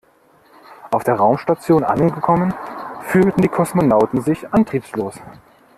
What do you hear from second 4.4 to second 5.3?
antriebslos.